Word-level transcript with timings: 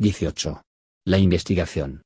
18. 0.00 0.62
La 1.06 1.18
investigación. 1.18 2.02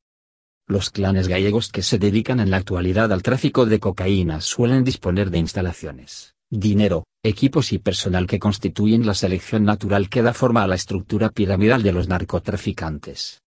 Los 0.66 0.88
clanes 0.88 1.28
gallegos 1.28 1.68
que 1.68 1.82
se 1.82 1.98
dedican 1.98 2.40
en 2.40 2.50
la 2.50 2.56
actualidad 2.56 3.12
al 3.12 3.22
tráfico 3.22 3.66
de 3.66 3.80
cocaína 3.80 4.40
suelen 4.40 4.82
disponer 4.82 5.28
de 5.28 5.36
instalaciones, 5.36 6.32
dinero, 6.50 7.04
equipos 7.22 7.70
y 7.74 7.78
personal 7.78 8.26
que 8.26 8.38
constituyen 8.38 9.04
la 9.04 9.12
selección 9.12 9.64
natural 9.64 10.08
que 10.08 10.22
da 10.22 10.32
forma 10.32 10.62
a 10.62 10.68
la 10.68 10.74
estructura 10.74 11.28
piramidal 11.28 11.82
de 11.82 11.92
los 11.92 12.08
narcotraficantes. 12.08 13.42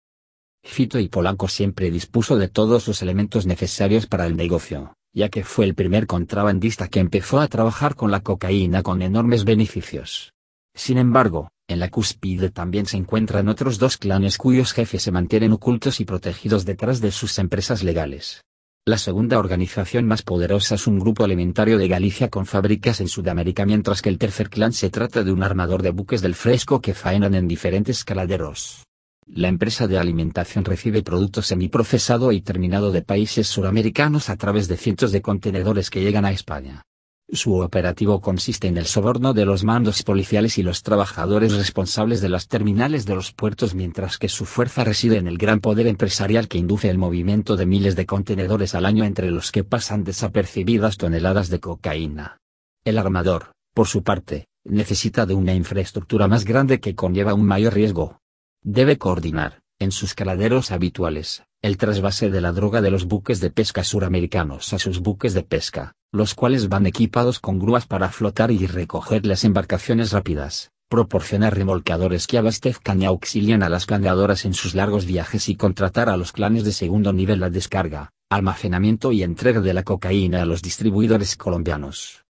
Fito 0.62 1.00
y 1.00 1.08
Polanco 1.08 1.48
siempre 1.48 1.90
dispuso 1.90 2.36
de 2.36 2.46
todos 2.46 2.86
los 2.86 3.02
elementos 3.02 3.46
necesarios 3.46 4.06
para 4.06 4.28
el 4.28 4.36
negocio, 4.36 4.94
ya 5.12 5.28
que 5.28 5.42
fue 5.42 5.64
el 5.64 5.74
primer 5.74 6.06
contrabandista 6.06 6.86
que 6.86 7.00
empezó 7.00 7.40
a 7.40 7.48
trabajar 7.48 7.96
con 7.96 8.12
la 8.12 8.20
cocaína 8.20 8.84
con 8.84 9.02
enormes 9.02 9.44
beneficios. 9.44 10.32
Sin 10.72 10.98
embargo, 10.98 11.48
en 11.68 11.80
la 11.80 11.90
cúspide 11.90 12.50
también 12.50 12.86
se 12.86 12.96
encuentran 12.96 13.48
otros 13.48 13.78
dos 13.78 13.96
clanes 13.96 14.38
cuyos 14.38 14.72
jefes 14.72 15.02
se 15.02 15.10
mantienen 15.10 15.52
ocultos 15.52 16.00
y 16.00 16.04
protegidos 16.04 16.64
detrás 16.64 17.00
de 17.00 17.10
sus 17.10 17.38
empresas 17.38 17.82
legales. 17.82 18.42
La 18.84 18.98
segunda 18.98 19.40
organización 19.40 20.06
más 20.06 20.22
poderosa 20.22 20.76
es 20.76 20.86
un 20.86 21.00
grupo 21.00 21.24
alimentario 21.24 21.76
de 21.76 21.88
Galicia 21.88 22.30
con 22.30 22.46
fábricas 22.46 23.00
en 23.00 23.08
Sudamérica 23.08 23.66
mientras 23.66 24.00
que 24.00 24.08
el 24.08 24.18
tercer 24.18 24.48
clan 24.48 24.72
se 24.72 24.90
trata 24.90 25.24
de 25.24 25.32
un 25.32 25.42
armador 25.42 25.82
de 25.82 25.90
buques 25.90 26.22
del 26.22 26.36
fresco 26.36 26.80
que 26.80 26.94
faenan 26.94 27.34
en 27.34 27.48
diferentes 27.48 28.04
caladeros. 28.04 28.84
La 29.26 29.48
empresa 29.48 29.88
de 29.88 29.98
alimentación 29.98 30.64
recibe 30.64 31.02
productos 31.02 31.48
semiprocesado 31.48 32.30
y 32.30 32.42
terminado 32.42 32.92
de 32.92 33.02
países 33.02 33.48
suramericanos 33.48 34.30
a 34.30 34.36
través 34.36 34.68
de 34.68 34.76
cientos 34.76 35.10
de 35.10 35.20
contenedores 35.20 35.90
que 35.90 36.00
llegan 36.00 36.24
a 36.24 36.30
España. 36.30 36.84
Su 37.32 37.56
operativo 37.56 38.20
consiste 38.20 38.68
en 38.68 38.78
el 38.78 38.86
soborno 38.86 39.34
de 39.34 39.44
los 39.44 39.64
mandos 39.64 40.04
policiales 40.04 40.58
y 40.58 40.62
los 40.62 40.84
trabajadores 40.84 41.56
responsables 41.56 42.20
de 42.20 42.28
las 42.28 42.46
terminales 42.46 43.04
de 43.04 43.16
los 43.16 43.32
puertos 43.32 43.74
mientras 43.74 44.16
que 44.16 44.28
su 44.28 44.44
fuerza 44.44 44.84
reside 44.84 45.16
en 45.16 45.26
el 45.26 45.36
gran 45.36 45.58
poder 45.58 45.88
empresarial 45.88 46.46
que 46.46 46.58
induce 46.58 46.88
el 46.88 46.98
movimiento 46.98 47.56
de 47.56 47.66
miles 47.66 47.96
de 47.96 48.06
contenedores 48.06 48.76
al 48.76 48.86
año 48.86 49.02
entre 49.02 49.32
los 49.32 49.50
que 49.50 49.64
pasan 49.64 50.04
desapercibidas 50.04 50.98
toneladas 50.98 51.48
de 51.48 51.58
cocaína. 51.58 52.38
El 52.84 52.96
armador, 52.96 53.50
por 53.74 53.88
su 53.88 54.04
parte, 54.04 54.46
necesita 54.64 55.26
de 55.26 55.34
una 55.34 55.52
infraestructura 55.52 56.28
más 56.28 56.44
grande 56.44 56.78
que 56.78 56.94
conlleva 56.94 57.34
un 57.34 57.44
mayor 57.44 57.74
riesgo. 57.74 58.20
Debe 58.62 58.98
coordinar, 58.98 59.62
en 59.80 59.90
sus 59.90 60.14
caladeros 60.14 60.70
habituales, 60.70 61.42
el 61.62 61.78
trasvase 61.78 62.30
de 62.30 62.40
la 62.40 62.52
droga 62.52 62.80
de 62.80 62.90
los 62.90 63.06
buques 63.06 63.40
de 63.40 63.50
pesca 63.50 63.82
suramericanos 63.82 64.72
a 64.72 64.78
sus 64.78 65.00
buques 65.00 65.34
de 65.34 65.42
pesca, 65.42 65.94
los 66.12 66.34
cuales 66.34 66.68
van 66.68 66.86
equipados 66.86 67.40
con 67.40 67.58
grúas 67.58 67.86
para 67.86 68.10
flotar 68.10 68.50
y 68.50 68.66
recoger 68.66 69.26
las 69.26 69.42
embarcaciones 69.44 70.12
rápidas, 70.12 70.70
proporcionar 70.88 71.56
remolcadores 71.56 72.26
que 72.26 72.38
abastezcan 72.38 73.02
y 73.02 73.06
auxilian 73.06 73.62
a 73.62 73.68
las 73.68 73.86
planeadoras 73.86 74.44
en 74.44 74.54
sus 74.54 74.74
largos 74.74 75.06
viajes 75.06 75.48
y 75.48 75.56
contratar 75.56 76.08
a 76.08 76.16
los 76.16 76.32
clanes 76.32 76.64
de 76.64 76.72
segundo 76.72 77.12
nivel 77.12 77.40
la 77.40 77.50
descarga, 77.50 78.12
almacenamiento 78.30 79.12
y 79.12 79.22
entrega 79.22 79.60
de 79.60 79.74
la 79.74 79.82
cocaína 79.82 80.42
a 80.42 80.46
los 80.46 80.62
distribuidores 80.62 81.36
colombianos. 81.36 82.24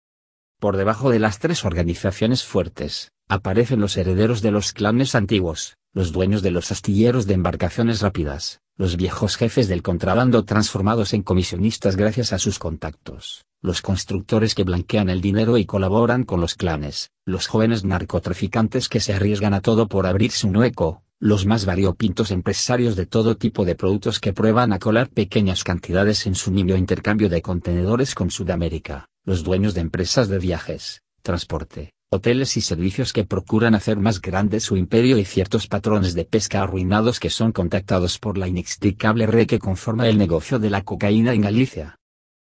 Por 0.60 0.78
debajo 0.78 1.10
de 1.10 1.20
las 1.20 1.40
tres 1.40 1.66
organizaciones 1.66 2.44
fuertes, 2.44 3.12
aparecen 3.28 3.80
los 3.80 3.98
herederos 3.98 4.42
de 4.42 4.52
los 4.52 4.74
clanes 4.74 5.16
antiguos, 5.16 5.76
los 5.94 6.12
dueños 6.12 6.42
de 6.42 6.52
los 6.52 6.72
astilleros 6.72 7.26
de 7.26 7.34
embarcaciones 7.34 8.02
rápidas, 8.02 8.62
los 8.76 8.98
viejos 8.98 9.36
jefes 9.38 9.68
del 9.68 9.84
contrabando 9.84 10.46
transformados 10.46 11.14
en 11.14 11.22
comisionistas 11.22 11.96
gracias 11.96 12.34
a 12.34 12.40
sus 12.40 12.58
contactos, 12.58 13.46
los 13.62 13.84
constructores 13.84 14.56
que 14.56 14.64
blanquean 14.64 15.10
el 15.10 15.22
dinero 15.22 15.60
y 15.60 15.66
colaboran 15.66 16.24
con 16.24 16.42
los 16.42 16.56
clanes, 16.56 17.12
los 17.24 17.46
jóvenes 17.46 17.86
narcotraficantes 17.86 18.90
que 18.90 19.00
se 19.00 19.14
arriesgan 19.14 19.54
a 19.54 19.62
todo 19.62 19.88
por 19.88 20.08
abrirse 20.08 20.48
un 20.48 20.58
hueco, 20.58 21.04
los 21.20 21.46
más 21.46 21.66
variopintos 21.66 22.32
empresarios 22.32 22.96
de 22.96 23.06
todo 23.06 23.38
tipo 23.38 23.64
de 23.64 23.76
productos 23.76 24.20
que 24.20 24.34
prueban 24.34 24.74
a 24.74 24.80
colar 24.80 25.10
pequeñas 25.10 25.64
cantidades 25.64 26.26
en 26.26 26.34
su 26.34 26.52
nimio 26.52 26.76
intercambio 26.76 27.30
de 27.30 27.44
contenedores 27.44 28.16
con 28.16 28.32
Sudamérica, 28.32 29.08
los 29.24 29.44
dueños 29.44 29.76
de 29.76 29.82
empresas 29.82 30.30
de 30.30 30.40
viajes, 30.40 31.04
transporte, 31.22 31.93
hoteles 32.14 32.56
y 32.58 32.62
servicios 32.62 33.12
que 33.12 33.26
procuran 33.26 33.76
hacer 33.76 33.98
más 33.98 34.22
grande 34.22 34.60
su 34.60 34.78
imperio 34.78 35.18
y 35.18 35.26
ciertos 35.26 35.68
patrones 35.68 36.14
de 36.14 36.26
pesca 36.26 36.62
arruinados 36.62 37.20
que 37.20 37.30
son 37.30 37.52
contactados 37.52 38.20
por 38.20 38.38
la 38.38 38.48
inextricable 38.48 39.28
red 39.28 39.48
que 39.48 39.60
conforma 39.60 40.08
el 40.08 40.18
negocio 40.18 40.60
de 40.60 40.70
la 40.70 40.84
cocaína 40.84 41.34
en 41.34 41.42
Galicia. 41.42 41.98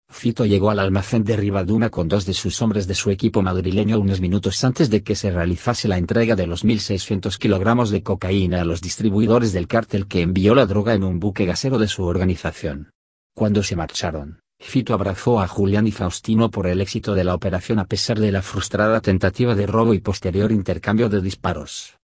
Fito 0.10 0.46
llegó 0.46 0.70
al 0.70 0.80
almacén 0.80 1.24
de 1.24 1.36
Ribaduna 1.36 1.90
con 1.90 2.08
dos 2.08 2.26
de 2.26 2.34
sus 2.34 2.62
hombres 2.62 2.88
de 2.88 2.94
su 2.94 3.10
equipo 3.10 3.42
madrileño 3.42 4.00
unos 4.00 4.22
minutos 4.22 4.64
antes 4.64 4.90
de 4.90 5.02
que 5.04 5.16
se 5.16 5.32
realizase 5.32 5.88
la 5.88 5.98
entrega 5.98 6.36
de 6.36 6.48
los 6.48 6.64
1.600 6.64 7.38
kilogramos 7.38 7.90
de 7.90 8.04
cocaína 8.04 8.62
a 8.62 8.66
los 8.66 8.82
distribuidores 8.82 9.52
del 9.52 9.68
cártel 9.68 10.08
que 10.08 10.22
envió 10.22 10.54
la 10.54 10.68
droga 10.68 10.94
en 10.94 11.04
un 11.04 11.20
buque 11.20 11.46
gasero 11.46 11.80
de 11.80 11.88
su 11.88 12.04
organización. 12.04 12.92
Cuando 13.34 13.64
se 13.64 13.76
marcharon, 13.76 14.40
Fito 14.60 14.94
abrazó 14.94 15.40
a 15.40 15.48
Julián 15.48 15.88
y 15.88 15.92
Faustino 15.92 16.50
por 16.50 16.68
el 16.68 16.82
éxito 16.82 17.14
de 17.14 17.24
la 17.24 17.36
operación 17.36 17.80
a 17.80 17.86
pesar 17.86 18.20
de 18.20 18.32
la 18.32 18.42
frustrada 18.42 19.02
tentativa 19.02 19.56
de 19.56 19.68
robo 19.68 19.94
y 19.94 20.00
posterior 20.00 20.52
intercambio 20.52 21.10
de 21.10 21.22
disparos. 21.22 21.98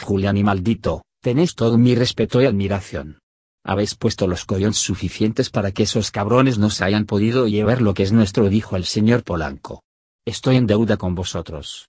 Julián 0.00 0.36
y 0.36 0.44
maldito, 0.44 1.02
tenéis 1.20 1.54
todo 1.54 1.78
mi 1.78 1.94
respeto 1.94 2.42
y 2.42 2.46
admiración. 2.46 3.18
Habéis 3.64 3.94
puesto 3.94 4.26
los 4.26 4.44
collones 4.44 4.76
suficientes 4.76 5.48
para 5.48 5.72
que 5.72 5.84
esos 5.84 6.10
cabrones 6.10 6.58
no 6.58 6.68
se 6.68 6.84
hayan 6.84 7.06
podido 7.06 7.48
llevar 7.48 7.80
lo 7.80 7.94
que 7.94 8.02
es 8.02 8.12
nuestro, 8.12 8.48
dijo 8.50 8.76
el 8.76 8.84
señor 8.84 9.24
Polanco. 9.24 9.82
Estoy 10.26 10.56
en 10.56 10.66
deuda 10.66 10.98
con 10.98 11.14
vosotros. 11.14 11.88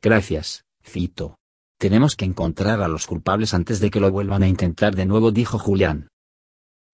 Gracias, 0.00 0.64
Fito. 0.82 1.36
Tenemos 1.78 2.14
que 2.14 2.24
encontrar 2.24 2.80
a 2.80 2.88
los 2.88 3.06
culpables 3.06 3.52
antes 3.52 3.80
de 3.80 3.90
que 3.90 4.00
lo 4.00 4.10
vuelvan 4.10 4.44
a 4.44 4.48
intentar 4.48 4.94
de 4.94 5.06
nuevo, 5.06 5.32
dijo 5.32 5.58
Julián. 5.58 6.08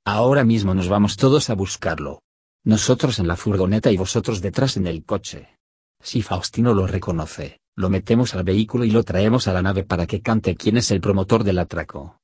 Ahora 0.04 0.42
mismo 0.42 0.74
nos 0.74 0.88
vamos 0.88 1.16
todos 1.16 1.48
a 1.48 1.54
buscarlo. 1.54 2.22
Nosotros 2.64 3.20
en 3.20 3.28
la 3.28 3.36
furgoneta 3.36 3.92
y 3.92 3.96
vosotros 3.96 4.40
detrás 4.40 4.76
en 4.76 4.88
el 4.88 5.04
coche. 5.04 5.58
Si 6.02 6.22
Faustino 6.22 6.74
lo 6.74 6.88
reconoce, 6.88 7.60
lo 7.76 7.88
metemos 7.88 8.34
al 8.34 8.42
vehículo 8.42 8.84
y 8.84 8.90
lo 8.90 9.04
traemos 9.04 9.46
a 9.46 9.52
la 9.52 9.62
nave 9.62 9.84
para 9.84 10.08
que 10.08 10.20
cante 10.20 10.56
quién 10.56 10.76
es 10.76 10.90
el 10.90 11.00
promotor 11.00 11.44
del 11.44 11.60
atraco. 11.60 12.18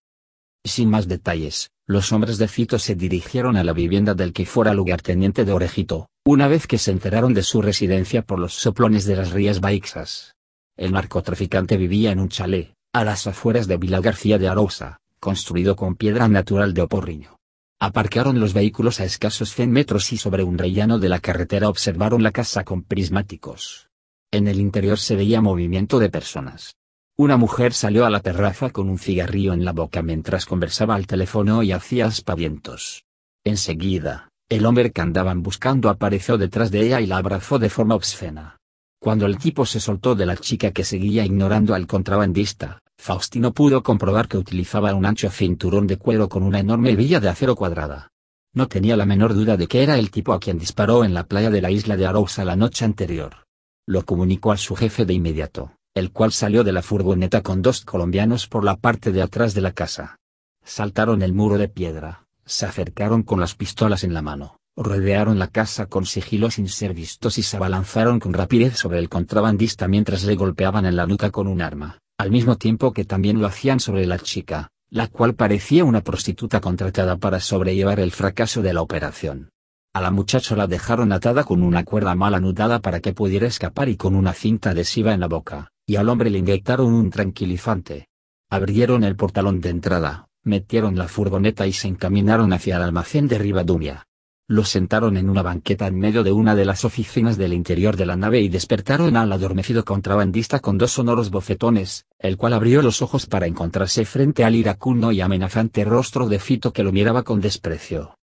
Sin 0.65 0.91
más 0.91 1.07
detalles, 1.07 1.71
los 1.87 2.13
hombres 2.13 2.39
de 2.39 2.49
Fito 2.49 2.81
se 2.81 2.97
dirigieron 2.97 3.57
a 3.57 3.63
la 3.63 3.73
vivienda 3.73 4.15
del 4.15 4.33
que 4.33 4.45
fuera 4.45 4.75
lugarteniente 4.75 5.45
de 5.45 5.53
Orejito, 5.53 6.09
una 6.25 6.49
vez 6.49 6.67
que 6.67 6.79
se 6.79 6.91
enteraron 6.91 7.33
de 7.33 7.45
su 7.45 7.63
residencia 7.63 8.23
por 8.23 8.41
los 8.41 8.55
soplones 8.55 9.05
de 9.05 9.15
las 9.15 9.31
rías 9.31 9.61
Baixas. 9.61 10.35
El 10.77 10.93
narcotraficante 10.93 11.77
vivía 11.77 12.11
en 12.11 12.19
un 12.19 12.29
chalet, 12.29 12.75
a 12.93 13.05
las 13.05 13.29
afueras 13.29 13.69
de 13.69 13.77
Vila 13.77 14.01
García 14.01 14.37
de 14.37 14.49
Arousa, 14.49 14.99
construido 15.21 15.77
con 15.77 15.95
piedra 15.95 16.27
natural 16.27 16.75
de 16.75 16.83
Oporriño. 16.83 17.38
Aparcaron 17.81 18.41
los 18.41 18.55
vehículos 18.55 18.99
a 18.99 19.05
escasos 19.05 19.55
100 19.55 19.71
metros 19.71 20.13
y 20.13 20.17
sobre 20.17 20.43
un 20.43 20.59
rellano 20.59 20.99
de 20.99 21.09
la 21.09 21.21
carretera 21.21 21.69
observaron 21.69 22.25
la 22.25 22.33
casa 22.33 22.65
con 22.65 22.83
prismáticos. 22.83 23.89
En 24.33 24.49
el 24.49 24.59
interior 24.59 24.99
se 24.99 25.15
veía 25.15 25.41
movimiento 25.41 26.01
de 26.01 26.11
personas. 26.11 26.75
Una 27.17 27.37
mujer 27.37 27.73
salió 27.73 28.05
a 28.05 28.11
la 28.11 28.19
terraza 28.19 28.71
con 28.71 28.89
un 28.89 28.99
cigarrillo 28.99 29.53
en 29.53 29.65
la 29.65 29.73
boca 29.73 30.03
mientras 30.03 30.45
conversaba 30.45 30.97
al 30.97 31.07
teléfono 31.07 31.63
y 31.63 31.71
hacía 31.71 32.07
aspavientos. 32.07 33.05
Enseguida, 33.45 34.29
el 34.49 34.67
hombre 34.67 34.91
que 34.91 35.01
andaban 35.01 35.45
buscando 35.45 35.89
apareció 35.89 36.37
detrás 36.37 36.73
de 36.73 36.81
ella 36.81 37.01
y 37.01 37.07
la 37.07 37.19
abrazó 37.19 37.61
de 37.61 37.71
forma 37.71 37.95
obscena. 37.95 38.57
Cuando 39.01 39.25
el 39.27 39.39
tipo 39.39 39.65
se 39.67 39.79
soltó 39.79 40.17
de 40.17 40.27
la 40.27 40.37
chica 40.37 40.73
que 40.73 40.83
seguía 40.83 41.25
ignorando 41.25 41.75
al 41.75 41.87
contrabandista, 41.87 42.81
Faustino 42.99 43.55
pudo 43.55 43.83
comprobar 43.83 44.29
que 44.29 44.37
utilizaba 44.37 44.93
un 44.93 45.07
ancho 45.07 45.31
cinturón 45.31 45.87
de 45.87 45.97
cuero 45.97 46.29
con 46.29 46.43
una 46.43 46.59
enorme 46.59 46.91
hebilla 46.91 47.21
de 47.21 47.29
acero 47.29 47.55
cuadrada. 47.55 48.11
No 48.53 48.67
tenía 48.67 48.97
la 48.97 49.07
menor 49.07 49.35
duda 49.35 49.57
de 49.57 49.69
que 49.69 49.83
era 49.83 49.99
el 49.99 50.11
tipo 50.11 50.33
a 50.33 50.41
quien 50.41 50.59
disparó 50.59 51.05
en 51.05 51.15
la 51.15 51.25
playa 51.25 51.49
de 51.49 51.63
la 51.63 51.71
isla 51.71 51.97
de 51.97 52.07
Arousa 52.07 52.45
la 52.45 52.57
noche 52.57 52.85
anterior. 52.85 53.47
Lo 53.87 54.05
comunicó 54.05 54.53
a 54.53 54.57
su 54.57 54.75
jefe 54.75 55.07
de 55.07 55.15
inmediato, 55.15 55.73
el 55.95 56.11
cual 56.11 56.33
salió 56.33 56.65
de 56.65 56.73
la 56.73 56.83
furgoneta 56.83 57.41
con 57.43 57.63
dos 57.63 57.85
colombianos 57.85 58.49
por 58.49 58.65
la 58.65 58.77
parte 58.77 59.13
de 59.13 59.23
atrás 59.23 59.55
de 59.55 59.61
la 59.61 59.73
casa. 59.73 60.17
Saltaron 60.65 61.23
el 61.23 61.33
muro 61.33 61.57
de 61.57 61.69
piedra, 61.69 62.27
se 62.45 62.67
acercaron 62.67 63.23
con 63.23 63.41
las 63.41 63.55
pistolas 63.55 64.03
en 64.05 64.13
la 64.13 64.23
mano, 64.23 64.59
rodearon 64.77 65.39
la 65.39 65.49
casa 65.49 65.87
con 65.87 66.05
sigilo 66.05 66.51
sin 66.51 66.69
ser 66.69 66.95
vistos 66.95 67.39
y 67.39 67.43
se 67.43 67.57
abalanzaron 67.57 68.19
con 68.19 68.35
rapidez 68.35 68.77
sobre 68.77 68.99
el 68.99 69.09
contrabandista 69.09 69.89
mientras 69.89 70.25
le 70.25 70.35
golpeaban 70.35 70.85
en 70.85 70.97
la 70.97 71.07
nuca 71.07 71.31
con 71.31 71.47
un 71.47 71.63
arma 71.63 72.01
al 72.19 72.33
mismo 72.33 72.57
tiempo 72.57 72.93
que 72.93 73.05
también 73.05 73.41
lo 73.41 73.47
hacían 73.47 73.79
sobre 73.79 74.05
la 74.05 74.19
chica, 74.19 74.73
la 74.91 75.07
cual 75.07 75.35
parecía 75.35 75.85
una 75.85 76.03
prostituta 76.03 76.61
contratada 76.61 77.17
para 77.17 77.39
sobrellevar 77.39 78.01
el 78.01 78.11
fracaso 78.11 78.61
de 78.61 78.73
la 78.73 78.83
operación. 78.83 79.51
A 79.95 80.01
la 80.01 80.11
muchacha 80.11 80.57
la 80.57 80.67
dejaron 80.67 81.13
atada 81.13 81.45
con 81.45 81.63
una 81.63 81.85
cuerda 81.85 82.17
mal 82.17 82.35
anudada 82.35 82.81
para 82.81 82.99
que 82.99 83.13
pudiera 83.13 83.47
escapar 83.47 83.89
y 83.89 83.97
con 83.97 84.17
una 84.17 84.33
cinta 84.33 84.71
adhesiva 84.71 85.15
en 85.15 85.21
la 85.21 85.29
boca, 85.29 85.71
y 85.87 85.95
al 85.95 86.09
hombre 86.09 86.31
le 86.31 86.41
inyectaron 86.41 86.93
un 86.93 87.11
tranquilizante. 87.11 88.09
Abrieron 88.51 89.05
el 89.05 89.15
portalón 89.15 89.61
de 89.61 89.71
entrada, 89.71 90.27
metieron 90.43 90.97
la 90.97 91.07
furgoneta 91.07 91.69
y 91.69 91.73
se 91.73 91.87
encaminaron 91.87 92.53
hacia 92.53 92.77
el 92.77 92.83
almacén 92.83 93.29
de 93.29 93.39
Ribadumia. 93.39 94.08
Lo 94.51 94.65
sentaron 94.65 95.19
en 95.19 95.29
una 95.29 95.43
banqueta 95.43 95.87
en 95.87 95.99
medio 95.99 96.25
de 96.25 96.33
una 96.33 96.55
de 96.55 96.65
las 96.65 96.87
oficinas 96.87 97.37
del 97.37 97.53
interior 97.53 97.99
de 97.99 98.07
la 98.07 98.17
nave 98.17 98.41
y 98.41 98.49
despertaron 98.49 99.15
al 99.19 99.31
adormecido 99.31 99.85
contrabandista 99.85 100.61
con 100.61 100.79
dos 100.79 100.93
sonoros 100.93 101.29
bofetones, 101.29 102.07
el 102.19 102.39
cual 102.39 102.55
abrió 102.55 102.81
los 102.81 103.03
ojos 103.03 103.27
para 103.27 103.47
encontrarse 103.47 104.07
frente 104.07 104.45
al 104.45 104.55
iracundo 104.55 105.13
y 105.13 105.21
amenazante 105.21 105.85
rostro 105.85 106.31
de 106.31 106.39
Fito 106.39 106.73
que 106.73 106.83
lo 106.83 106.93
miraba 106.93 107.25
con 107.25 107.43
desprecio. 107.43 108.17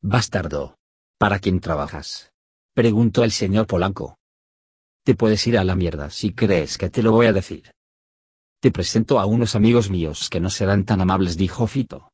Bastardo. 0.00 0.78
¿Para 1.18 1.38
quién 1.38 1.60
trabajas? 1.60 2.32
preguntó 2.72 3.22
el 3.22 3.30
señor 3.30 3.66
Polanco. 3.66 4.16
Te 5.04 5.14
puedes 5.14 5.46
ir 5.46 5.58
a 5.58 5.64
la 5.64 5.76
mierda 5.76 6.08
si 6.08 6.32
crees 6.32 6.78
que 6.78 6.88
te 6.88 7.02
lo 7.02 7.12
voy 7.12 7.26
a 7.26 7.34
decir. 7.34 7.70
Te 8.60 8.70
presento 8.70 9.20
a 9.20 9.26
unos 9.26 9.54
amigos 9.54 9.90
míos 9.90 10.30
que 10.30 10.40
no 10.40 10.48
serán 10.48 10.86
tan 10.86 11.02
amables, 11.02 11.36
dijo 11.36 11.66
Fito. 11.66 12.13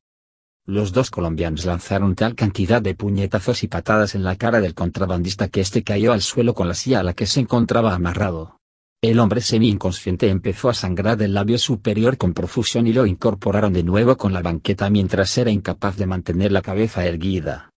Los 0.66 0.92
dos 0.92 1.10
colombianos 1.10 1.64
lanzaron 1.64 2.14
tal 2.14 2.34
cantidad 2.34 2.82
de 2.82 2.94
puñetazos 2.94 3.62
y 3.64 3.68
patadas 3.68 4.14
en 4.14 4.22
la 4.22 4.36
cara 4.36 4.60
del 4.60 4.74
contrabandista 4.74 5.48
que 5.48 5.60
éste 5.60 5.82
cayó 5.82 6.12
al 6.12 6.22
suelo 6.22 6.54
con 6.54 6.68
la 6.68 6.74
silla 6.74 7.00
a 7.00 7.02
la 7.02 7.14
que 7.14 7.26
se 7.26 7.40
encontraba 7.40 7.94
amarrado. 7.94 8.58
El 9.02 9.18
hombre 9.18 9.40
semi-inconsciente 9.40 10.28
empezó 10.28 10.68
a 10.68 10.74
sangrar 10.74 11.16
del 11.16 11.32
labio 11.32 11.58
superior 11.58 12.18
con 12.18 12.34
profusión 12.34 12.86
y 12.86 12.92
lo 12.92 13.06
incorporaron 13.06 13.72
de 13.72 13.82
nuevo 13.82 14.18
con 14.18 14.34
la 14.34 14.42
banqueta 14.42 14.90
mientras 14.90 15.36
era 15.38 15.50
incapaz 15.50 15.96
de 15.96 16.06
mantener 16.06 16.52
la 16.52 16.60
cabeza 16.60 17.06
erguida. 17.06 17.70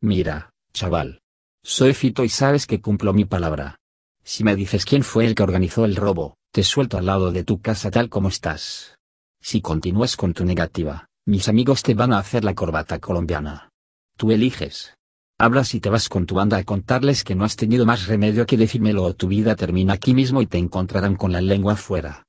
Mira, 0.00 0.50
chaval. 0.72 1.20
Soy 1.62 1.94
Fito 1.94 2.24
y 2.24 2.28
sabes 2.28 2.66
que 2.66 2.80
cumplo 2.80 3.12
mi 3.12 3.24
palabra. 3.24 3.76
Si 4.24 4.42
me 4.42 4.56
dices 4.56 4.84
quién 4.84 5.04
fue 5.04 5.26
el 5.26 5.36
que 5.36 5.44
organizó 5.44 5.84
el 5.84 5.94
robo, 5.94 6.34
te 6.52 6.64
suelto 6.64 6.98
al 6.98 7.06
lado 7.06 7.30
de 7.30 7.44
tu 7.44 7.60
casa 7.60 7.92
tal 7.92 8.08
como 8.08 8.28
estás. 8.28 8.98
Si 9.40 9.60
continúas 9.60 10.16
con 10.16 10.34
tu 10.34 10.44
negativa, 10.44 11.08
mis 11.24 11.48
amigos 11.48 11.84
te 11.84 11.94
van 11.94 12.12
a 12.12 12.18
hacer 12.18 12.42
la 12.42 12.54
corbata 12.54 12.98
colombiana. 12.98 13.70
Tú 14.16 14.32
eliges. 14.32 14.96
Hablas 15.38 15.74
y 15.74 15.80
te 15.80 15.88
vas 15.88 16.08
con 16.08 16.26
tu 16.26 16.34
banda 16.34 16.56
a 16.56 16.64
contarles 16.64 17.22
que 17.22 17.36
no 17.36 17.44
has 17.44 17.54
tenido 17.54 17.86
más 17.86 18.06
remedio 18.06 18.44
que 18.44 18.56
decírmelo 18.56 19.04
o 19.04 19.14
tu 19.14 19.28
vida 19.28 19.54
termina 19.54 19.94
aquí 19.94 20.14
mismo 20.14 20.42
y 20.42 20.46
te 20.46 20.58
encontrarán 20.58 21.14
con 21.14 21.30
la 21.30 21.40
lengua 21.40 21.76
fuera. 21.76 22.24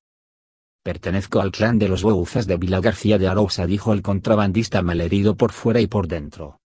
Pertenezco 0.84 1.42
al 1.42 1.52
clan 1.52 1.80
de 1.80 1.88
los 1.88 2.04
Bouzas 2.04 2.46
de 2.46 2.58
Vila 2.58 2.82
García 2.82 3.18
de 3.18 3.28
Arousa, 3.28 3.66
dijo 3.66 3.94
el 3.94 4.04
contrabandista 4.04 4.82
malherido 4.84 5.36
por 5.36 5.54
fuera 5.54 5.82
y 5.82 5.88
por 5.88 6.08
dentro. 6.08 6.60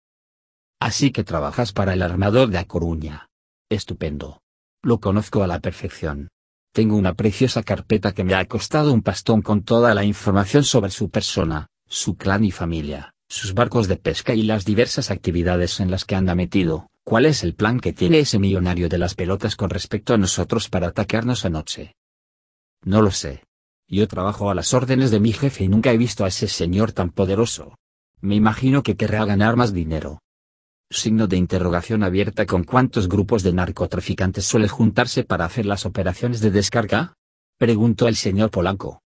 Así 0.80 1.12
que 1.12 1.24
trabajas 1.24 1.74
para 1.74 1.94
el 1.94 2.02
armador 2.02 2.50
de 2.50 2.58
A 2.58 2.66
Coruña. 2.66 3.28
Estupendo. 3.70 4.42
Lo 4.84 5.00
conozco 5.00 5.44
a 5.44 5.48
la 5.48 5.60
perfección. 5.60 6.30
Tengo 6.74 6.96
una 6.96 7.14
preciosa 7.14 7.62
carpeta 7.62 8.14
que 8.14 8.24
me 8.24 8.34
ha 8.34 8.46
costado 8.46 8.94
un 8.94 9.02
pastón 9.02 9.42
con 9.42 9.64
toda 9.64 9.94
la 9.94 10.04
información 10.04 10.64
sobre 10.64 10.92
su 10.92 11.10
persona, 11.10 11.68
su 11.88 12.18
clan 12.18 12.44
y 12.44 12.52
familia, 12.52 13.14
sus 13.28 13.54
barcos 13.54 13.88
de 13.88 13.98
pesca 13.98 14.34
y 14.34 14.44
las 14.44 14.66
diversas 14.66 15.12
actividades 15.12 15.80
en 15.80 15.92
las 15.92 16.06
que 16.06 16.16
anda 16.16 16.36
metido. 16.36 16.90
¿Cuál 17.04 17.28
es 17.28 17.44
el 17.44 17.54
plan 17.54 17.80
que 17.80 17.94
tiene 17.94 18.20
ese 18.20 18.40
millonario 18.40 18.90
de 18.90 18.98
las 18.98 19.14
pelotas 19.14 19.56
con 19.56 19.70
respecto 19.70 20.16
a 20.16 20.18
nosotros 20.18 20.70
para 20.70 20.88
atacarnos 20.88 21.46
anoche? 21.46 21.96
No 22.84 23.02
lo 23.02 23.12
sé. 23.12 23.44
Yo 23.88 24.08
trabajo 24.08 24.50
a 24.50 24.56
las 24.56 24.74
órdenes 24.74 25.12
de 25.12 25.20
mi 25.20 25.32
jefe 25.32 25.66
y 25.66 25.68
nunca 25.68 25.92
he 25.92 25.98
visto 25.98 26.26
a 26.26 26.30
ese 26.30 26.48
señor 26.48 26.92
tan 26.92 27.12
poderoso. 27.12 27.78
Me 28.22 28.34
imagino 28.34 28.82
que 28.82 28.96
querrá 28.96 29.24
ganar 29.26 29.56
más 29.56 29.72
dinero. 29.72 30.20
Signo 30.90 31.28
de 31.28 31.38
interrogación 31.38 32.04
abierta 32.04 32.48
con 32.48 32.64
cuántos 32.64 33.08
grupos 33.08 33.44
de 33.44 33.54
narcotraficantes 33.54 34.46
suele 34.46 34.68
juntarse 34.68 35.24
para 35.24 35.46
hacer 35.46 35.66
las 35.68 35.86
operaciones 35.86 36.42
de 36.42 36.52
descarga? 36.52 37.14
Preguntó 37.58 38.08
el 38.08 38.16
señor 38.16 38.50
Polanco. 38.50 39.02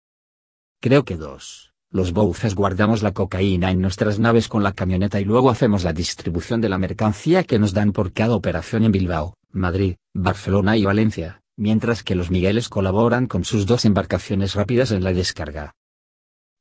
Creo 0.80 1.04
que 1.04 1.18
dos. 1.18 1.74
Los 1.98 2.14
Bouzas 2.14 2.54
guardamos 2.54 3.02
la 3.02 3.12
cocaína 3.12 3.72
en 3.72 3.82
nuestras 3.82 4.20
naves 4.20 4.48
con 4.48 4.62
la 4.62 4.72
camioneta 4.72 5.20
y 5.20 5.26
luego 5.26 5.50
hacemos 5.50 5.84
la 5.84 5.94
distribución 5.94 6.62
de 6.62 6.70
la 6.70 6.78
mercancía 6.78 7.44
que 7.44 7.58
nos 7.58 7.74
dan 7.74 7.92
por 7.92 8.14
cada 8.14 8.36
operación 8.36 8.84
en 8.84 8.92
Bilbao, 8.92 9.34
Madrid, 9.52 9.96
Barcelona 10.14 10.78
y 10.78 10.86
Valencia, 10.86 11.42
mientras 11.58 12.04
que 12.04 12.14
los 12.14 12.30
Migueles 12.30 12.70
colaboran 12.70 13.26
con 13.26 13.44
sus 13.44 13.66
dos 13.66 13.84
embarcaciones 13.84 14.54
rápidas 14.54 14.92
en 14.92 15.04
la 15.04 15.12
descarga. 15.12 15.74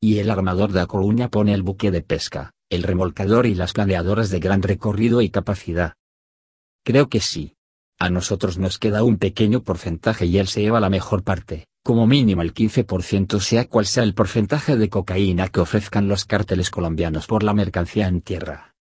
Y 0.00 0.20
el 0.20 0.30
armador 0.30 0.72
de 0.72 0.80
A 0.80 0.86
Coruña 0.86 1.28
pone 1.28 1.52
el 1.52 1.62
buque 1.62 1.90
de 1.90 2.00
pesca, 2.00 2.52
el 2.70 2.82
remolcador 2.82 3.44
y 3.44 3.54
las 3.54 3.74
planeadoras 3.74 4.30
de 4.30 4.40
gran 4.40 4.62
recorrido 4.62 5.20
y 5.20 5.28
capacidad. 5.28 5.96
Creo 6.82 7.10
que 7.10 7.20
sí. 7.20 7.56
A 7.98 8.08
nosotros 8.08 8.56
nos 8.56 8.78
queda 8.78 9.02
un 9.02 9.18
pequeño 9.18 9.62
porcentaje 9.62 10.24
y 10.24 10.38
él 10.38 10.46
se 10.46 10.62
lleva 10.62 10.80
la 10.80 10.88
mejor 10.88 11.24
parte 11.24 11.66
como 11.86 12.08
mínimo 12.08 12.42
el 12.42 12.52
15% 12.52 13.38
sea 13.38 13.68
cual 13.68 13.86
sea 13.86 14.02
el 14.02 14.12
porcentaje 14.12 14.76
de 14.76 14.88
cocaína 14.88 15.46
que 15.46 15.60
ofrezcan 15.60 16.08
los 16.08 16.24
cárteles 16.24 16.68
colombianos 16.68 17.28
por 17.28 17.44
la 17.44 17.54
mercancía 17.54 18.08
en 18.08 18.22
tierra. 18.22 18.74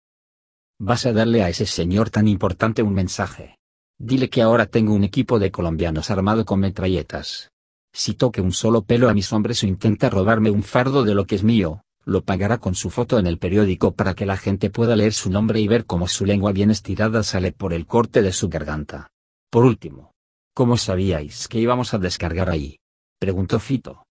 Vas 0.80 1.06
a 1.06 1.12
darle 1.12 1.44
a 1.44 1.50
ese 1.50 1.66
señor 1.66 2.10
tan 2.10 2.30
importante 2.30 2.82
un 2.82 2.94
mensaje. 2.94 3.58
Dile 4.00 4.30
que 4.30 4.42
ahora 4.42 4.68
tengo 4.68 4.94
un 4.94 5.04
equipo 5.04 5.38
de 5.38 5.52
colombianos 5.52 6.12
armado 6.12 6.46
con 6.46 6.62
metralletas. 6.62 7.52
Si 7.92 8.14
toque 8.14 8.40
un 8.40 8.54
solo 8.54 8.86
pelo 8.86 9.10
a 9.10 9.14
mis 9.14 9.34
hombres 9.34 9.62
o 9.64 9.68
intenta 9.68 10.10
robarme 10.10 10.50
un 10.50 10.64
fardo 10.64 11.04
de 11.04 11.14
lo 11.14 11.26
que 11.26 11.36
es 11.36 11.44
mío, 11.44 11.82
lo 12.06 12.24
pagará 12.24 12.60
con 12.60 12.74
su 12.74 12.90
foto 12.90 13.20
en 13.20 13.28
el 13.28 13.38
periódico 13.38 13.96
para 13.96 14.14
que 14.14 14.26
la 14.26 14.38
gente 14.38 14.70
pueda 14.70 14.96
leer 14.96 15.12
su 15.12 15.30
nombre 15.30 15.60
y 15.60 15.68
ver 15.68 15.86
cómo 15.86 16.08
su 16.08 16.26
lengua 16.26 16.54
bien 16.54 16.72
estirada 16.72 17.22
sale 17.24 17.52
por 17.52 17.74
el 17.74 17.86
corte 17.86 18.22
de 18.22 18.32
su 18.32 18.48
garganta. 18.48 19.10
Por 19.50 19.66
último, 19.66 20.14
¿cómo 20.54 20.78
sabíais 20.78 21.50
que 21.50 21.60
íbamos 21.60 21.94
a 21.94 21.98
descargar 21.98 22.50
ahí? 22.50 22.78
Preguntó 23.24 23.58
Fito. 23.58 24.06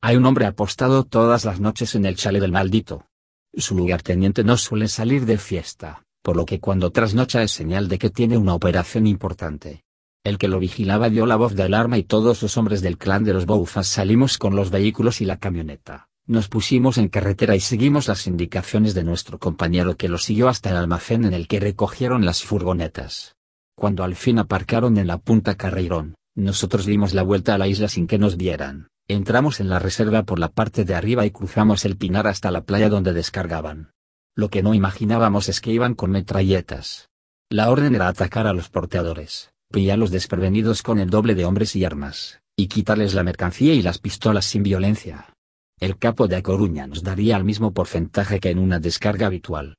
Hay 0.00 0.14
un 0.14 0.24
hombre 0.24 0.46
apostado 0.46 1.02
todas 1.02 1.44
las 1.44 1.58
noches 1.58 1.96
en 1.96 2.06
el 2.06 2.14
chale 2.14 2.38
del 2.38 2.52
maldito. 2.52 3.06
Su 3.52 3.74
lugarteniente 3.74 4.44
no 4.44 4.56
suele 4.56 4.86
salir 4.86 5.26
de 5.26 5.36
fiesta, 5.36 6.04
por 6.22 6.36
lo 6.36 6.46
que 6.46 6.60
cuando 6.60 6.92
trasnocha 6.92 7.42
es 7.42 7.50
señal 7.50 7.88
de 7.88 7.98
que 7.98 8.08
tiene 8.08 8.38
una 8.38 8.54
operación 8.54 9.08
importante. 9.08 9.82
El 10.22 10.38
que 10.38 10.46
lo 10.46 10.60
vigilaba 10.60 11.10
dio 11.10 11.26
la 11.26 11.34
voz 11.34 11.56
de 11.56 11.64
alarma 11.64 11.98
y 11.98 12.04
todos 12.04 12.40
los 12.40 12.56
hombres 12.56 12.82
del 12.82 12.98
clan 12.98 13.24
de 13.24 13.32
los 13.32 13.46
Bouzas 13.46 13.88
salimos 13.88 14.38
con 14.38 14.54
los 14.54 14.70
vehículos 14.70 15.20
y 15.20 15.24
la 15.24 15.40
camioneta. 15.40 16.06
Nos 16.24 16.46
pusimos 16.46 16.98
en 16.98 17.08
carretera 17.08 17.56
y 17.56 17.60
seguimos 17.60 18.06
las 18.06 18.28
indicaciones 18.28 18.94
de 18.94 19.02
nuestro 19.02 19.40
compañero 19.40 19.96
que 19.96 20.08
lo 20.08 20.18
siguió 20.18 20.48
hasta 20.48 20.70
el 20.70 20.76
almacén 20.76 21.24
en 21.24 21.34
el 21.34 21.48
que 21.48 21.58
recogieron 21.58 22.24
las 22.24 22.44
furgonetas. 22.44 23.34
Cuando 23.74 24.04
al 24.04 24.14
fin 24.14 24.38
aparcaron 24.38 24.98
en 24.98 25.08
la 25.08 25.18
punta 25.18 25.56
Carreirón, 25.56 26.14
nosotros 26.44 26.86
dimos 26.86 27.14
la 27.14 27.22
vuelta 27.22 27.54
a 27.54 27.58
la 27.58 27.68
isla 27.68 27.88
sin 27.88 28.06
que 28.06 28.18
nos 28.18 28.36
vieran, 28.36 28.88
entramos 29.08 29.60
en 29.60 29.68
la 29.68 29.78
reserva 29.78 30.24
por 30.24 30.38
la 30.38 30.48
parte 30.48 30.84
de 30.84 30.94
arriba 30.94 31.26
y 31.26 31.30
cruzamos 31.30 31.84
el 31.84 31.96
pinar 31.96 32.26
hasta 32.26 32.50
la 32.50 32.62
playa 32.62 32.88
donde 32.88 33.12
descargaban. 33.12 33.92
Lo 34.36 34.48
que 34.48 34.62
no 34.62 34.74
imaginábamos 34.74 35.48
es 35.48 35.60
que 35.60 35.72
iban 35.72 35.94
con 35.94 36.10
metralletas. 36.10 37.08
La 37.50 37.70
orden 37.70 37.94
era 37.94 38.08
atacar 38.08 38.46
a 38.46 38.52
los 38.52 38.68
porteadores, 38.68 39.52
pillarlos 39.72 40.10
desprevenidos 40.10 40.82
con 40.82 40.98
el 40.98 41.10
doble 41.10 41.34
de 41.34 41.44
hombres 41.44 41.74
y 41.74 41.84
armas, 41.84 42.40
y 42.56 42.68
quitarles 42.68 43.14
la 43.14 43.24
mercancía 43.24 43.74
y 43.74 43.82
las 43.82 43.98
pistolas 43.98 44.44
sin 44.44 44.62
violencia. 44.62 45.34
El 45.80 45.96
capo 45.96 46.28
de 46.28 46.36
A 46.36 46.42
Coruña 46.42 46.86
nos 46.86 47.02
daría 47.02 47.36
el 47.36 47.44
mismo 47.44 47.72
porcentaje 47.72 48.38
que 48.38 48.50
en 48.50 48.58
una 48.58 48.78
descarga 48.78 49.26
habitual. 49.26 49.76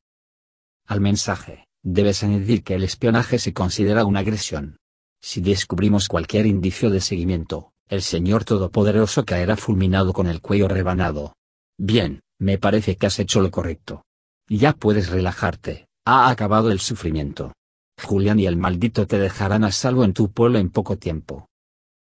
Al 0.88 1.00
mensaje, 1.00 1.68
debes 1.84 2.24
añadir 2.24 2.64
que 2.64 2.76
el 2.76 2.84
espionaje 2.84 3.40
se 3.40 3.54
considera 3.54 4.04
una 4.04 4.20
agresión, 4.20 4.78
si 5.22 5.42
descubrimos 5.42 6.08
cualquier 6.08 6.46
indicio 6.46 6.90
de 6.90 7.00
seguimiento, 7.00 7.72
el 7.88 8.02
Señor 8.02 8.44
Todopoderoso 8.44 9.24
caerá 9.24 9.56
fulminado 9.56 10.14
con 10.14 10.28
el 10.28 10.42
cuello 10.42 10.68
rebanado. 10.68 11.34
Bien, 11.78 12.22
me 12.40 12.58
parece 12.58 12.98
que 12.98 13.06
has 13.06 13.20
hecho 13.20 13.42
lo 13.42 13.52
correcto. 13.52 14.04
Ya 14.50 14.74
puedes 14.74 15.10
relajarte, 15.10 15.88
ha 16.06 16.30
acabado 16.30 16.72
el 16.72 16.80
sufrimiento. 16.80 17.54
Julián 18.02 18.40
y 18.40 18.48
el 18.48 18.58
maldito 18.58 19.06
te 19.06 19.20
dejarán 19.20 19.64
a 19.64 19.72
salvo 19.72 20.04
en 20.04 20.14
tu 20.14 20.32
pueblo 20.32 20.58
en 20.58 20.70
poco 20.70 20.98
tiempo. 20.98 21.48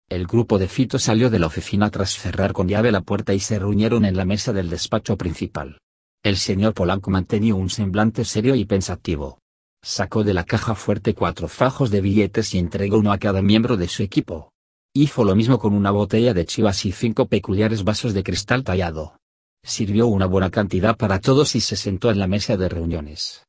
El 0.08 0.26
grupo 0.26 0.58
de 0.58 0.68
Fito 0.68 0.98
salió 0.98 1.30
de 1.30 1.38
la 1.38 1.46
oficina 1.46 1.90
tras 1.90 2.10
cerrar 2.10 2.52
con 2.52 2.68
llave 2.68 2.92
la 2.92 3.00
puerta 3.00 3.32
y 3.32 3.40
se 3.40 3.58
reunieron 3.58 4.04
en 4.04 4.16
la 4.16 4.24
mesa 4.24 4.52
del 4.52 4.68
despacho 4.68 5.16
principal. 5.16 5.78
El 6.22 6.36
señor 6.36 6.74
Polanco 6.74 7.10
mantenía 7.10 7.54
un 7.54 7.70
semblante 7.70 8.24
serio 8.24 8.54
y 8.54 8.64
pensativo. 8.64 9.38
Sacó 9.84 10.24
de 10.24 10.32
la 10.32 10.44
caja 10.44 10.74
fuerte 10.74 11.14
cuatro 11.14 11.46
fajos 11.46 11.90
de 11.90 12.00
billetes 12.00 12.54
y 12.54 12.58
entregó 12.58 12.96
uno 12.96 13.12
a 13.12 13.18
cada 13.18 13.42
miembro 13.42 13.76
de 13.76 13.86
su 13.86 14.02
equipo. 14.02 14.50
Hizo 14.94 15.24
lo 15.24 15.36
mismo 15.36 15.58
con 15.58 15.74
una 15.74 15.90
botella 15.90 16.32
de 16.32 16.46
chivas 16.46 16.86
y 16.86 16.92
cinco 16.92 17.26
peculiares 17.26 17.84
vasos 17.84 18.14
de 18.14 18.22
cristal 18.22 18.64
tallado. 18.64 19.18
Sirvió 19.62 20.06
una 20.06 20.24
buena 20.24 20.48
cantidad 20.48 20.96
para 20.96 21.20
todos 21.20 21.54
y 21.54 21.60
se 21.60 21.76
sentó 21.76 22.10
en 22.10 22.18
la 22.18 22.26
mesa 22.26 22.56
de 22.56 22.70
reuniones. 22.70 23.44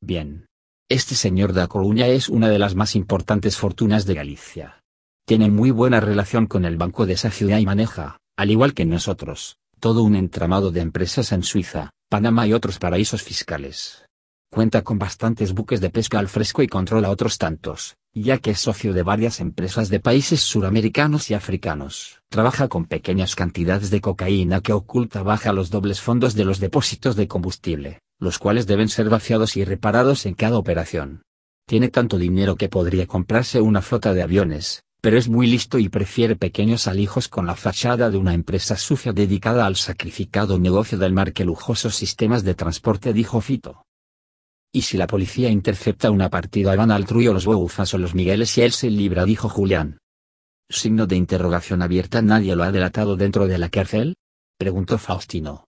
Bien. 0.00 0.46
Este 0.88 1.14
señor 1.14 1.52
de 1.52 1.68
Coruña 1.68 2.06
es 2.06 2.30
una 2.30 2.48
de 2.48 2.58
las 2.58 2.74
más 2.74 2.96
importantes 2.96 3.58
fortunas 3.58 4.06
de 4.06 4.14
Galicia. 4.14 4.80
Tiene 5.26 5.50
muy 5.50 5.70
buena 5.70 6.00
relación 6.00 6.46
con 6.46 6.64
el 6.64 6.78
banco 6.78 7.04
de 7.04 7.12
esa 7.12 7.30
ciudad 7.30 7.58
y 7.58 7.66
maneja, 7.66 8.16
al 8.38 8.50
igual 8.50 8.72
que 8.72 8.86
nosotros, 8.86 9.58
todo 9.80 10.02
un 10.02 10.16
entramado 10.16 10.70
de 10.70 10.80
empresas 10.80 11.30
en 11.30 11.42
Suiza, 11.42 11.90
Panamá 12.08 12.46
y 12.46 12.54
otros 12.54 12.78
paraísos 12.78 13.22
fiscales. 13.22 14.06
Cuenta 14.52 14.82
con 14.82 14.98
bastantes 14.98 15.54
buques 15.54 15.80
de 15.80 15.88
pesca 15.88 16.18
al 16.18 16.28
fresco 16.28 16.62
y 16.62 16.66
controla 16.66 17.08
otros 17.08 17.38
tantos, 17.38 17.96
ya 18.12 18.36
que 18.36 18.50
es 18.50 18.60
socio 18.60 18.92
de 18.92 19.02
varias 19.02 19.40
empresas 19.40 19.88
de 19.88 19.98
países 19.98 20.42
suramericanos 20.42 21.30
y 21.30 21.34
africanos. 21.34 22.20
Trabaja 22.28 22.68
con 22.68 22.84
pequeñas 22.84 23.34
cantidades 23.34 23.88
de 23.88 24.02
cocaína 24.02 24.60
que 24.60 24.74
oculta 24.74 25.22
baja 25.22 25.54
los 25.54 25.70
dobles 25.70 26.02
fondos 26.02 26.34
de 26.34 26.44
los 26.44 26.60
depósitos 26.60 27.16
de 27.16 27.28
combustible, 27.28 28.00
los 28.18 28.38
cuales 28.38 28.66
deben 28.66 28.90
ser 28.90 29.08
vaciados 29.08 29.56
y 29.56 29.64
reparados 29.64 30.26
en 30.26 30.34
cada 30.34 30.58
operación. 30.58 31.22
Tiene 31.66 31.88
tanto 31.88 32.18
dinero 32.18 32.56
que 32.56 32.68
podría 32.68 33.06
comprarse 33.06 33.62
una 33.62 33.80
flota 33.80 34.12
de 34.12 34.20
aviones, 34.20 34.82
pero 35.00 35.16
es 35.16 35.30
muy 35.30 35.46
listo 35.46 35.78
y 35.78 35.88
prefiere 35.88 36.36
pequeños 36.36 36.88
alijos 36.88 37.28
con 37.28 37.46
la 37.46 37.56
fachada 37.56 38.10
de 38.10 38.18
una 38.18 38.34
empresa 38.34 38.76
sucia 38.76 39.14
dedicada 39.14 39.64
al 39.64 39.76
sacrificado 39.76 40.58
negocio 40.58 40.98
del 40.98 41.14
mar 41.14 41.32
que 41.32 41.46
lujosos 41.46 41.94
sistemas 41.94 42.44
de 42.44 42.54
transporte 42.54 43.14
dijo 43.14 43.40
Fito. 43.40 43.86
Y 44.74 44.82
si 44.82 44.96
la 44.96 45.06
policía 45.06 45.50
intercepta 45.50 46.10
una 46.10 46.30
partida 46.30 46.74
van 46.74 46.90
al 46.90 47.04
Truyo 47.04 47.34
los 47.34 47.44
Boufas 47.44 47.92
o 47.92 47.98
los 47.98 48.14
Migueles 48.14 48.56
y 48.56 48.62
él 48.62 48.72
se 48.72 48.90
libra 48.90 49.26
dijo 49.26 49.50
Julián. 49.50 49.98
Signo 50.70 51.06
de 51.06 51.16
interrogación 51.16 51.82
abierta 51.82 52.22
nadie 52.22 52.56
lo 52.56 52.64
ha 52.64 52.72
delatado 52.72 53.16
dentro 53.16 53.46
de 53.46 53.58
la 53.58 53.68
cárcel? 53.68 54.16
preguntó 54.56 54.96
Faustino. 54.96 55.66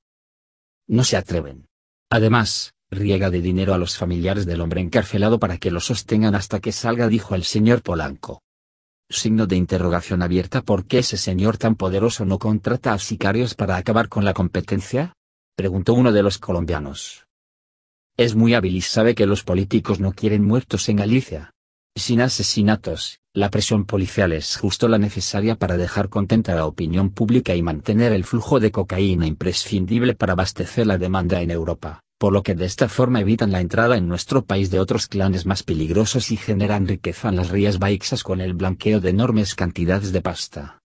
No 0.89 1.05
se 1.05 1.19
atreven. 1.19 1.67
Además, 2.09 2.73
riega 2.91 3.29
de 3.29 3.43
dinero 3.43 3.75
a 3.75 3.79
los 3.79 3.99
familiares 3.99 4.47
del 4.47 4.63
hombre 4.63 4.81
encarcelado 4.81 5.39
para 5.39 5.59
que 5.59 5.71
lo 5.71 5.81
sostengan 5.81 6.35
hasta 6.35 6.61
que 6.61 6.73
salga 6.73 7.09
dijo 7.09 7.35
el 7.35 7.45
señor 7.45 7.83
Polanco. 7.83 8.41
Signo 9.11 9.47
de 9.47 9.57
interrogación 9.57 10.23
abierta 10.23 10.63
¿Por 10.63 10.87
qué 10.87 11.01
ese 11.01 11.19
señor 11.19 11.59
tan 11.59 11.75
poderoso 11.75 12.25
no 12.25 12.39
contrata 12.39 12.95
a 12.95 12.99
sicarios 12.99 13.55
para 13.55 13.77
acabar 13.77 14.09
con 14.09 14.25
la 14.25 14.33
competencia? 14.33 15.13
preguntó 15.57 15.93
uno 15.93 16.11
de 16.11 16.23
los 16.23 16.39
colombianos. 16.39 17.27
Es 18.17 18.35
muy 18.35 18.55
hábil 18.55 18.77
y 18.77 18.81
sabe 18.81 19.15
que 19.15 19.27
los 19.27 19.43
políticos 19.43 19.99
no 19.99 20.13
quieren 20.13 20.45
muertos 20.45 20.89
en 20.89 20.97
Galicia. 20.97 21.51
Sin 21.97 22.21
asesinatos, 22.21 23.19
la 23.33 23.51
presión 23.51 23.85
policial 23.85 24.33
es 24.33 24.57
justo 24.57 24.87
la 24.87 24.99
necesaria 24.99 25.57
para 25.57 25.77
dejar 25.77 26.09
contenta 26.09 26.53
a 26.53 26.57
la 26.57 26.67
opinión 26.67 27.11
pública 27.11 27.55
y 27.57 27.63
mantener 27.63 28.13
el 28.13 28.25
flujo 28.25 28.61
de 28.61 28.71
cocaína 28.71 29.27
imprescindible 29.27 30.15
para 30.15 30.35
abastecer 30.35 30.87
la 30.87 30.99
demanda 30.99 31.41
en 31.43 31.51
Europa 31.51 32.05
por 32.25 32.33
lo 32.33 32.43
que 32.43 32.55
de 32.55 32.65
esta 32.65 32.89
forma 32.89 33.21
evitan 33.21 33.53
la 33.53 33.61
entrada 33.61 33.99
en 33.99 34.09
nuestro 34.09 34.47
país 34.47 34.71
de 34.71 34.81
otros 34.81 35.09
clanes 35.09 35.45
más 35.45 35.63
peligrosos 35.63 36.31
y 36.31 36.39
generan 36.39 36.89
riqueza 36.89 37.29
en 37.29 37.37
las 37.37 37.51
rías 37.51 37.79
baixas 37.79 38.23
con 38.23 38.41
el 38.41 38.55
blanqueo 38.55 38.99
de 39.01 39.11
enormes 39.11 39.55
cantidades 39.55 40.11
de 40.11 40.23
pasta. 40.23 40.81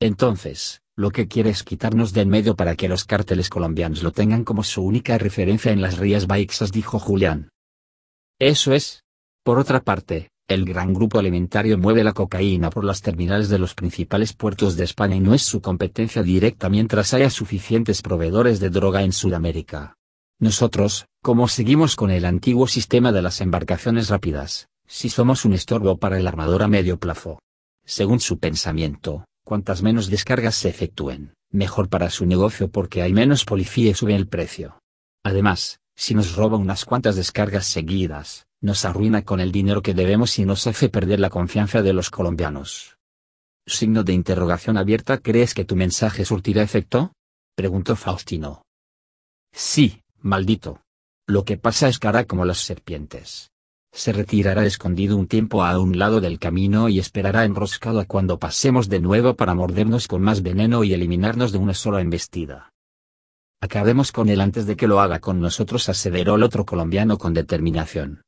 Entonces, 0.00 0.82
lo 0.94 1.10
que 1.10 1.28
quiere 1.28 1.50
es 1.50 1.62
quitarnos 1.62 2.12
de 2.12 2.22
en 2.22 2.28
medio 2.28 2.56
para 2.56 2.74
que 2.74 2.88
los 2.88 3.04
cárteles 3.04 3.48
colombianos 3.48 4.02
lo 4.02 4.12
tengan 4.12 4.44
como 4.44 4.62
su 4.62 4.82
única 4.82 5.16
referencia 5.18 5.72
en 5.72 5.80
las 5.80 5.98
rías 5.98 6.26
baixas 6.26 6.72
dijo 6.72 6.98
Julián. 6.98 7.50
Eso 8.38 8.74
es. 8.74 9.02
Por 9.42 9.58
otra 9.58 9.80
parte, 9.80 10.30
el 10.48 10.64
gran 10.64 10.92
grupo 10.92 11.18
alimentario 11.18 11.78
mueve 11.78 12.04
la 12.04 12.12
cocaína 12.12 12.70
por 12.70 12.84
las 12.84 13.00
terminales 13.00 13.48
de 13.48 13.58
los 13.58 13.74
principales 13.74 14.32
puertos 14.32 14.76
de 14.76 14.84
España 14.84 15.16
y 15.16 15.20
no 15.20 15.34
es 15.34 15.42
su 15.42 15.60
competencia 15.60 16.22
directa 16.22 16.68
mientras 16.68 17.14
haya 17.14 17.30
suficientes 17.30 18.02
proveedores 18.02 18.60
de 18.60 18.70
droga 18.70 19.02
en 19.02 19.12
Sudamérica. 19.12 19.96
Nosotros, 20.38 21.06
como 21.22 21.48
seguimos 21.48 21.96
con 21.96 22.10
el 22.10 22.26
antiguo 22.26 22.68
sistema 22.68 23.12
de 23.12 23.22
las 23.22 23.40
embarcaciones 23.40 24.08
rápidas, 24.08 24.68
si 24.86 25.08
somos 25.08 25.44
un 25.44 25.54
estorbo 25.54 25.96
para 25.96 26.18
el 26.18 26.26
armador 26.26 26.62
a 26.62 26.68
medio 26.68 26.98
plazo. 26.98 27.38
Según 27.84 28.20
su 28.20 28.38
pensamiento, 28.38 29.24
cuantas 29.46 29.80
menos 29.80 30.10
descargas 30.10 30.56
se 30.56 30.68
efectúen, 30.68 31.32
mejor 31.52 31.88
para 31.88 32.10
su 32.10 32.26
negocio 32.26 32.68
porque 32.68 33.02
hay 33.02 33.12
menos 33.12 33.44
policía 33.44 33.92
y 33.92 33.94
sube 33.94 34.16
el 34.16 34.26
precio. 34.26 34.80
Además, 35.24 35.78
si 35.94 36.16
nos 36.16 36.34
roba 36.34 36.56
unas 36.56 36.84
cuantas 36.84 37.14
descargas 37.14 37.64
seguidas, 37.64 38.48
nos 38.60 38.84
arruina 38.84 39.22
con 39.22 39.38
el 39.38 39.52
dinero 39.52 39.82
que 39.82 39.94
debemos 39.94 40.36
y 40.40 40.44
nos 40.44 40.66
hace 40.66 40.88
perder 40.88 41.20
la 41.20 41.30
confianza 41.30 41.80
de 41.80 41.92
los 41.92 42.10
colombianos. 42.10 42.96
Signo 43.68 44.02
de 44.02 44.14
interrogación 44.14 44.76
abierta 44.76 45.18
¿Crees 45.18 45.54
que 45.54 45.64
tu 45.64 45.76
mensaje 45.76 46.24
surtirá 46.24 46.62
efecto? 46.62 47.12
preguntó 47.54 47.94
Faustino. 47.94 48.62
Sí, 49.52 50.02
Maldito. 50.18 50.82
Lo 51.28 51.44
que 51.44 51.56
pasa 51.56 51.86
es 51.88 52.00
que 52.00 52.08
hará 52.08 52.24
como 52.24 52.44
las 52.44 52.58
serpientes. 52.58 53.52
Se 53.96 54.12
retirará 54.12 54.66
escondido 54.66 55.16
un 55.16 55.26
tiempo 55.26 55.64
a 55.64 55.80
un 55.80 55.98
lado 55.98 56.20
del 56.20 56.38
camino 56.38 56.90
y 56.90 56.98
esperará 56.98 57.46
enroscado 57.46 57.98
a 57.98 58.04
cuando 58.04 58.38
pasemos 58.38 58.90
de 58.90 59.00
nuevo 59.00 59.36
para 59.36 59.54
mordernos 59.54 60.06
con 60.06 60.20
más 60.20 60.42
veneno 60.42 60.84
y 60.84 60.92
eliminarnos 60.92 61.50
de 61.50 61.56
una 61.56 61.72
sola 61.72 62.02
embestida. 62.02 62.74
Acabemos 63.62 64.12
con 64.12 64.28
él 64.28 64.42
antes 64.42 64.66
de 64.66 64.76
que 64.76 64.86
lo 64.86 65.00
haga 65.00 65.18
con 65.20 65.40
nosotros, 65.40 65.88
aseveró 65.88 66.34
el 66.34 66.42
otro 66.42 66.66
colombiano 66.66 67.16
con 67.16 67.32
determinación. 67.32 68.20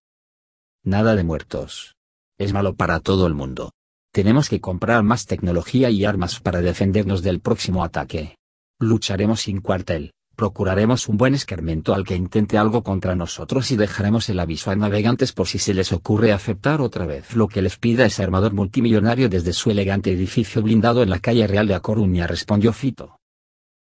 Nada 0.84 1.14
de 1.14 1.22
muertos. 1.22 1.96
Es 2.38 2.54
malo 2.54 2.74
para 2.74 3.00
todo 3.00 3.26
el 3.26 3.34
mundo. 3.34 3.72
Tenemos 4.10 4.48
que 4.48 4.62
comprar 4.62 5.02
más 5.02 5.26
tecnología 5.26 5.90
y 5.90 6.06
armas 6.06 6.40
para 6.40 6.62
defendernos 6.62 7.22
del 7.22 7.40
próximo 7.40 7.84
ataque. 7.84 8.36
Lucharemos 8.80 9.42
sin 9.42 9.60
cuartel 9.60 10.12
procuraremos 10.38 11.08
un 11.08 11.16
buen 11.16 11.34
escarmento 11.34 11.96
al 11.96 12.04
que 12.04 12.14
intente 12.14 12.58
algo 12.58 12.84
contra 12.84 13.16
nosotros 13.16 13.72
y 13.72 13.76
dejaremos 13.76 14.28
el 14.28 14.38
aviso 14.38 14.70
a 14.70 14.76
navegantes 14.76 15.32
por 15.32 15.48
si 15.48 15.58
se 15.58 15.74
les 15.74 15.92
ocurre 15.92 16.30
aceptar 16.30 16.80
otra 16.80 17.06
vez 17.06 17.34
lo 17.34 17.48
que 17.48 17.60
les 17.60 17.76
pida 17.76 18.06
ese 18.06 18.22
armador 18.22 18.54
multimillonario 18.54 19.28
desde 19.28 19.52
su 19.52 19.72
elegante 19.72 20.12
edificio 20.12 20.62
blindado 20.62 21.02
en 21.02 21.10
la 21.10 21.18
calle 21.18 21.48
Real 21.48 21.66
de 21.66 21.74
A 21.74 21.80
Coruña 21.80 22.28
respondió 22.28 22.72
Fito. 22.72 23.18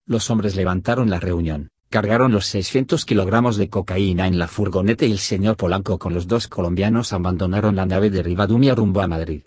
Los 0.08 0.32
hombres 0.32 0.56
levantaron 0.56 1.12
la 1.12 1.20
reunión, 1.20 1.70
cargaron 1.92 2.32
los 2.32 2.48
600 2.48 3.06
kilogramos 3.06 3.58
de 3.58 3.70
cocaína 3.70 4.26
en 4.26 4.40
la 4.40 4.48
furgoneta 4.48 5.06
y 5.06 5.12
el 5.12 5.20
señor 5.20 5.58
Polanco 5.58 6.00
con 6.00 6.16
los 6.16 6.26
dos 6.28 6.48
colombianos 6.48 7.14
abandonaron 7.14 7.76
la 7.76 7.86
nave 7.86 8.10
de 8.10 8.24
Rivadumia 8.24 8.74
rumbo 8.74 9.02
a 9.02 9.08
Madrid. 9.08 9.44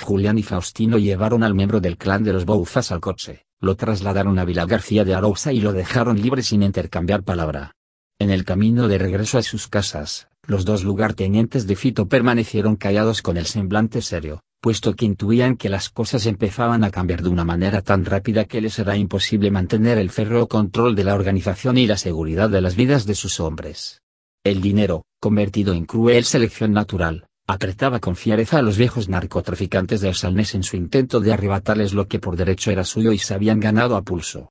Julián 0.00 0.38
y 0.38 0.44
Faustino 0.44 0.96
llevaron 0.96 1.42
al 1.42 1.54
miembro 1.54 1.80
del 1.80 1.98
clan 1.98 2.22
de 2.22 2.32
los 2.32 2.44
Bouzas 2.44 2.92
al 2.92 3.00
coche 3.00 3.46
lo 3.62 3.76
trasladaron 3.76 4.40
a 4.40 4.44
Vila 4.44 4.66
García 4.66 5.04
de 5.04 5.14
Arousa 5.14 5.52
y 5.52 5.60
lo 5.60 5.72
dejaron 5.72 6.20
libre 6.20 6.42
sin 6.42 6.64
intercambiar 6.64 7.22
palabra. 7.22 7.76
En 8.18 8.30
el 8.30 8.44
camino 8.44 8.88
de 8.88 8.98
regreso 8.98 9.38
a 9.38 9.42
sus 9.42 9.68
casas, 9.68 10.28
los 10.44 10.64
dos 10.64 10.82
lugartenientes 10.82 11.68
de 11.68 11.76
Fito 11.76 12.08
permanecieron 12.08 12.74
callados 12.74 13.22
con 13.22 13.36
el 13.36 13.46
semblante 13.46 14.02
serio, 14.02 14.40
puesto 14.60 14.94
que 14.96 15.04
intuían 15.04 15.56
que 15.56 15.68
las 15.68 15.90
cosas 15.90 16.26
empezaban 16.26 16.82
a 16.82 16.90
cambiar 16.90 17.22
de 17.22 17.28
una 17.28 17.44
manera 17.44 17.82
tan 17.82 18.04
rápida 18.04 18.46
que 18.46 18.60
les 18.60 18.80
era 18.80 18.96
imposible 18.96 19.52
mantener 19.52 19.96
el 19.96 20.10
férreo 20.10 20.48
control 20.48 20.96
de 20.96 21.04
la 21.04 21.14
organización 21.14 21.78
y 21.78 21.86
la 21.86 21.96
seguridad 21.96 22.50
de 22.50 22.60
las 22.60 22.74
vidas 22.74 23.06
de 23.06 23.14
sus 23.14 23.38
hombres. 23.38 24.02
El 24.44 24.60
dinero, 24.60 25.04
convertido 25.20 25.72
en 25.72 25.84
cruel 25.84 26.24
selección 26.24 26.72
natural, 26.72 27.28
apretaba 27.52 28.00
con 28.00 28.16
fiereza 28.16 28.58
a 28.58 28.62
los 28.62 28.78
viejos 28.78 29.08
narcotraficantes 29.08 30.00
de 30.00 30.08
Osalnes 30.08 30.54
en 30.54 30.62
su 30.62 30.76
intento 30.76 31.20
de 31.20 31.32
arrebatarles 31.32 31.92
lo 31.92 32.08
que 32.08 32.18
por 32.18 32.36
derecho 32.36 32.70
era 32.70 32.84
suyo 32.84 33.12
y 33.12 33.18
se 33.18 33.34
habían 33.34 33.60
ganado 33.60 33.96
a 33.96 34.02
pulso. 34.02 34.50